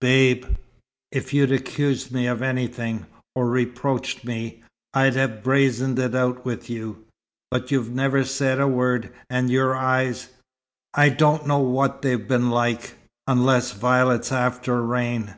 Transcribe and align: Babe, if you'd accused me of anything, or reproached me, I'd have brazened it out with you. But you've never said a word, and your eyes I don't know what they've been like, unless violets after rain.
Babe, 0.00 0.46
if 1.12 1.34
you'd 1.34 1.52
accused 1.52 2.12
me 2.12 2.26
of 2.26 2.40
anything, 2.40 3.04
or 3.34 3.46
reproached 3.50 4.24
me, 4.24 4.62
I'd 4.94 5.16
have 5.16 5.42
brazened 5.42 5.98
it 5.98 6.14
out 6.14 6.46
with 6.46 6.70
you. 6.70 7.04
But 7.50 7.70
you've 7.70 7.90
never 7.90 8.24
said 8.24 8.58
a 8.58 8.66
word, 8.66 9.12
and 9.28 9.50
your 9.50 9.76
eyes 9.76 10.28
I 10.94 11.10
don't 11.10 11.46
know 11.46 11.58
what 11.58 12.00
they've 12.00 12.26
been 12.26 12.48
like, 12.48 12.94
unless 13.28 13.72
violets 13.72 14.32
after 14.32 14.80
rain. 14.82 15.34